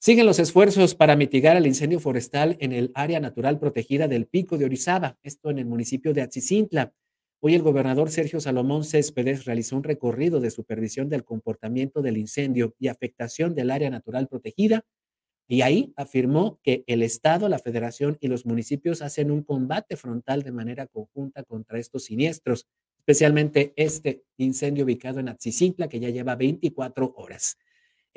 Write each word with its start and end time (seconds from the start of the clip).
Siguen 0.00 0.26
los 0.26 0.38
esfuerzos 0.38 0.94
para 0.94 1.16
mitigar 1.16 1.56
el 1.56 1.66
incendio 1.66 1.98
forestal 1.98 2.56
en 2.60 2.72
el 2.72 2.92
área 2.94 3.18
natural 3.18 3.58
protegida 3.58 4.06
del 4.06 4.26
Pico 4.26 4.56
de 4.56 4.64
Orizaba, 4.64 5.18
esto 5.24 5.50
en 5.50 5.58
el 5.58 5.66
municipio 5.66 6.14
de 6.14 6.22
Atzicintla. 6.22 6.92
Hoy 7.40 7.56
el 7.56 7.62
gobernador 7.62 8.08
Sergio 8.08 8.40
Salomón 8.40 8.84
Céspedes 8.84 9.44
realizó 9.44 9.76
un 9.76 9.82
recorrido 9.82 10.38
de 10.38 10.52
supervisión 10.52 11.08
del 11.08 11.24
comportamiento 11.24 12.00
del 12.00 12.16
incendio 12.16 12.76
y 12.78 12.86
afectación 12.86 13.56
del 13.56 13.72
área 13.72 13.90
natural 13.90 14.28
protegida 14.28 14.84
y 15.48 15.62
ahí 15.62 15.92
afirmó 15.96 16.60
que 16.62 16.84
el 16.86 17.02
Estado, 17.02 17.48
la 17.48 17.58
Federación 17.58 18.18
y 18.20 18.28
los 18.28 18.46
municipios 18.46 19.02
hacen 19.02 19.32
un 19.32 19.42
combate 19.42 19.96
frontal 19.96 20.44
de 20.44 20.52
manera 20.52 20.86
conjunta 20.86 21.42
contra 21.42 21.80
estos 21.80 22.04
siniestros, 22.04 22.68
especialmente 22.98 23.72
este 23.74 24.22
incendio 24.36 24.84
ubicado 24.84 25.18
en 25.18 25.28
Atzicintla 25.28 25.88
que 25.88 25.98
ya 25.98 26.10
lleva 26.10 26.36
24 26.36 27.14
horas. 27.16 27.56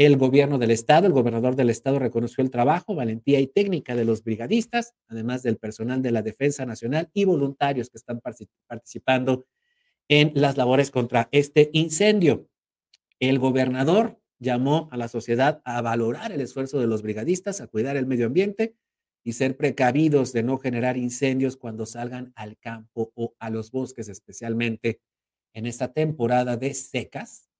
El 0.00 0.16
gobierno 0.16 0.56
del 0.56 0.70
estado, 0.70 1.06
el 1.06 1.12
gobernador 1.12 1.56
del 1.56 1.68
estado 1.68 1.98
reconoció 1.98 2.42
el 2.42 2.50
trabajo, 2.50 2.94
valentía 2.94 3.38
y 3.38 3.46
técnica 3.46 3.94
de 3.94 4.06
los 4.06 4.24
brigadistas, 4.24 4.94
además 5.08 5.42
del 5.42 5.58
personal 5.58 6.00
de 6.00 6.10
la 6.10 6.22
Defensa 6.22 6.64
Nacional 6.64 7.10
y 7.12 7.26
voluntarios 7.26 7.90
que 7.90 7.98
están 7.98 8.22
participando 8.66 9.44
en 10.08 10.32
las 10.34 10.56
labores 10.56 10.90
contra 10.90 11.28
este 11.32 11.68
incendio. 11.74 12.48
El 13.18 13.38
gobernador 13.38 14.18
llamó 14.38 14.88
a 14.90 14.96
la 14.96 15.06
sociedad 15.06 15.60
a 15.66 15.82
valorar 15.82 16.32
el 16.32 16.40
esfuerzo 16.40 16.80
de 16.80 16.86
los 16.86 17.02
brigadistas, 17.02 17.60
a 17.60 17.66
cuidar 17.66 17.98
el 17.98 18.06
medio 18.06 18.24
ambiente 18.24 18.76
y 19.22 19.34
ser 19.34 19.58
precavidos 19.58 20.32
de 20.32 20.42
no 20.42 20.56
generar 20.56 20.96
incendios 20.96 21.58
cuando 21.58 21.84
salgan 21.84 22.32
al 22.36 22.56
campo 22.56 23.12
o 23.14 23.34
a 23.38 23.50
los 23.50 23.70
bosques, 23.70 24.08
especialmente 24.08 25.02
en 25.52 25.66
esta 25.66 25.92
temporada 25.92 26.56
de 26.56 26.72
secas, 26.72 27.50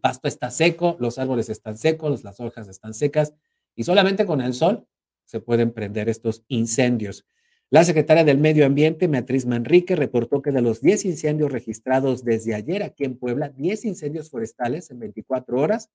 pasto 0.00 0.28
está 0.28 0.50
seco, 0.50 0.96
los 1.00 1.18
árboles 1.18 1.48
están 1.48 1.76
secos, 1.76 2.24
las 2.24 2.40
hojas 2.40 2.68
están 2.68 2.94
secas 2.94 3.34
y 3.74 3.84
solamente 3.84 4.26
con 4.26 4.40
el 4.40 4.54
sol 4.54 4.86
se 5.24 5.40
pueden 5.40 5.72
prender 5.72 6.08
estos 6.08 6.44
incendios. 6.48 7.26
La 7.68 7.84
secretaria 7.84 8.22
del 8.22 8.38
Medio 8.38 8.64
Ambiente, 8.64 9.08
Beatriz 9.08 9.44
Manrique, 9.44 9.96
reportó 9.96 10.40
que 10.40 10.52
de 10.52 10.62
los 10.62 10.80
10 10.80 11.04
incendios 11.04 11.50
registrados 11.50 12.22
desde 12.22 12.54
ayer 12.54 12.84
aquí 12.84 13.04
en 13.04 13.18
Puebla, 13.18 13.48
10 13.48 13.86
incendios 13.86 14.30
forestales 14.30 14.90
en 14.92 15.00
24 15.00 15.60
horas, 15.60 15.90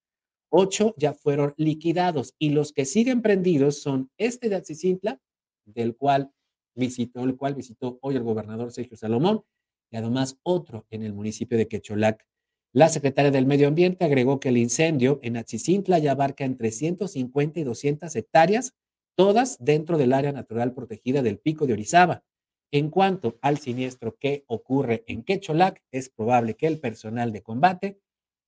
8 0.49 0.95
ya 0.97 1.13
fueron 1.13 1.53
liquidados 1.55 2.35
y 2.37 2.49
los 2.49 2.73
que 2.73 2.83
siguen 2.83 3.21
prendidos 3.21 3.81
son 3.81 4.11
este 4.17 4.49
de 4.49 4.55
Atzicintla, 4.55 5.21
del 5.63 5.95
cual 5.95 6.33
visitó, 6.75 7.23
el 7.23 7.37
cual 7.37 7.55
visitó 7.55 7.99
hoy 8.01 8.17
el 8.17 8.23
gobernador 8.23 8.73
Sergio 8.73 8.97
Salomón, 8.97 9.43
y 9.89 9.95
además 9.95 10.37
otro 10.43 10.85
en 10.89 11.03
el 11.03 11.13
municipio 11.13 11.57
de 11.57 11.69
Quecholac. 11.69 12.25
La 12.73 12.87
secretaria 12.87 13.31
del 13.31 13.45
Medio 13.45 13.67
Ambiente 13.67 14.05
agregó 14.05 14.39
que 14.39 14.47
el 14.47 14.57
incendio 14.57 15.19
en 15.23 15.35
Atzicintla 15.35 15.99
ya 15.99 16.11
abarca 16.13 16.45
entre 16.45 16.71
150 16.71 17.59
y 17.59 17.63
200 17.63 18.15
hectáreas, 18.15 18.73
todas 19.17 19.57
dentro 19.59 19.97
del 19.97 20.13
área 20.13 20.31
natural 20.31 20.73
protegida 20.73 21.21
del 21.21 21.37
Pico 21.37 21.67
de 21.67 21.73
Orizaba. 21.73 22.23
En 22.71 22.89
cuanto 22.89 23.37
al 23.41 23.57
siniestro 23.57 24.15
que 24.17 24.45
ocurre 24.47 25.03
en 25.07 25.23
Quecholac, 25.23 25.83
es 25.91 26.09
probable 26.09 26.55
que 26.55 26.67
el 26.67 26.79
personal 26.79 27.33
de 27.33 27.41
combate 27.41 27.99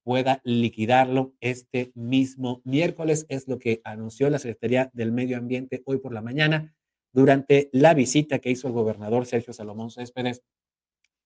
pueda 0.05 0.39
liquidarlo 0.45 1.33
este 1.41 1.91
mismo 1.93 2.61
miércoles, 2.63 3.25
es 3.27 3.49
lo 3.49 3.59
que 3.59 3.81
anunció 3.83 4.29
la 4.29 4.39
Secretaría 4.39 4.89
del 4.93 5.11
Medio 5.11 5.37
Ambiente 5.37 5.83
hoy 5.85 5.97
por 5.97 6.13
la 6.13 6.21
mañana 6.21 6.73
durante 7.11 7.69
la 7.73 7.93
visita 7.93 8.39
que 8.39 8.51
hizo 8.51 8.69
el 8.69 8.73
gobernador 8.73 9.25
Sergio 9.25 9.51
Salomón 9.51 9.91
Céspedes 9.91 10.43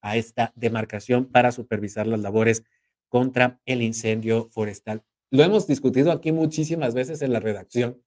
a 0.01 0.17
esta 0.17 0.51
demarcación 0.55 1.25
para 1.25 1.51
supervisar 1.51 2.07
las 2.07 2.21
labores 2.21 2.63
contra 3.09 3.61
el 3.65 3.81
incendio 3.81 4.49
forestal. 4.49 5.03
Lo 5.29 5.43
hemos 5.43 5.67
discutido 5.67 6.11
aquí 6.11 6.31
muchísimas 6.31 6.93
veces 6.93 7.21
en 7.21 7.33
la 7.33 7.39
redacción 7.39 8.01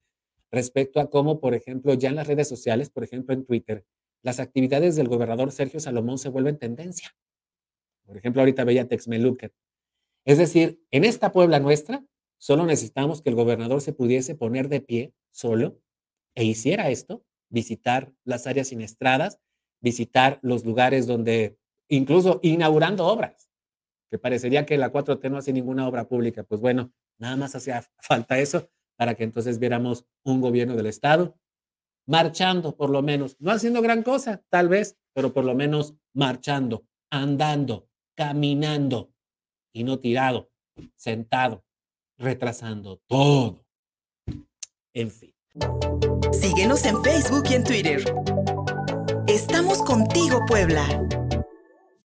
respecto 0.50 1.00
a 1.00 1.10
cómo, 1.10 1.40
por 1.40 1.54
ejemplo, 1.54 1.94
ya 1.94 2.08
en 2.08 2.16
las 2.16 2.26
redes 2.26 2.48
sociales, 2.48 2.90
por 2.90 3.04
ejemplo 3.04 3.34
en 3.34 3.44
Twitter, 3.44 3.84
las 4.22 4.40
actividades 4.40 4.96
del 4.96 5.08
gobernador 5.08 5.52
Sergio 5.52 5.80
Salomón 5.80 6.18
se 6.18 6.28
vuelven 6.28 6.58
tendencia. 6.58 7.14
Por 8.06 8.16
ejemplo, 8.16 8.42
ahorita 8.42 8.64
veía 8.64 8.88
Texmelucan. 8.88 9.52
Es 10.24 10.38
decir, 10.38 10.82
en 10.90 11.04
esta 11.04 11.32
Puebla 11.32 11.60
nuestra, 11.60 12.04
solo 12.38 12.66
necesitamos 12.66 13.22
que 13.22 13.30
el 13.30 13.36
gobernador 13.36 13.80
se 13.80 13.92
pudiese 13.92 14.34
poner 14.34 14.68
de 14.68 14.80
pie 14.80 15.14
solo 15.30 15.80
e 16.34 16.44
hiciera 16.44 16.90
esto, 16.90 17.24
visitar 17.48 18.12
las 18.24 18.46
áreas 18.46 18.68
siniestradas, 18.68 19.40
visitar 19.80 20.38
los 20.42 20.64
lugares 20.64 21.06
donde, 21.06 21.58
incluso 21.88 22.40
inaugurando 22.42 23.06
obras 23.06 23.49
que 24.10 24.18
parecería 24.18 24.66
que 24.66 24.76
la 24.76 24.92
4T 24.92 25.30
no 25.30 25.38
hace 25.38 25.52
ninguna 25.52 25.86
obra 25.86 26.08
pública. 26.08 26.42
Pues 26.42 26.60
bueno, 26.60 26.92
nada 27.18 27.36
más 27.36 27.54
hacía 27.54 27.84
falta 27.98 28.38
eso 28.38 28.68
para 28.96 29.14
que 29.14 29.24
entonces 29.24 29.58
viéramos 29.58 30.04
un 30.24 30.40
gobierno 30.40 30.76
del 30.76 30.86
Estado 30.86 31.36
marchando, 32.06 32.76
por 32.76 32.90
lo 32.90 33.02
menos, 33.02 33.36
no 33.38 33.52
haciendo 33.52 33.80
gran 33.82 34.02
cosa, 34.02 34.42
tal 34.48 34.68
vez, 34.68 34.98
pero 35.14 35.32
por 35.32 35.44
lo 35.44 35.54
menos 35.54 35.94
marchando, 36.12 36.84
andando, 37.08 37.88
caminando 38.16 39.12
y 39.72 39.84
no 39.84 40.00
tirado, 40.00 40.50
sentado, 40.96 41.64
retrasando 42.18 43.00
todo. 43.06 43.64
En 44.92 45.10
fin. 45.10 45.32
Síguenos 46.32 46.84
en 46.84 47.02
Facebook 47.02 47.44
y 47.50 47.54
en 47.54 47.64
Twitter. 47.64 48.04
Estamos 49.28 49.80
contigo, 49.82 50.40
Puebla. 50.48 50.86